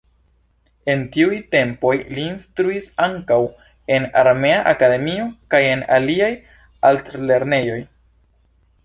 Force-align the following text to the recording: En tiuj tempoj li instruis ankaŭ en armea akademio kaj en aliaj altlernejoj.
En 0.91 1.01
tiuj 1.15 1.35
tempoj 1.55 1.91
li 2.15 2.23
instruis 2.29 2.87
ankaŭ 3.07 3.37
en 3.97 4.07
armea 4.23 4.63
akademio 4.73 5.29
kaj 5.53 5.61
en 5.75 5.85
aliaj 5.99 6.31
altlernejoj. 6.91 7.79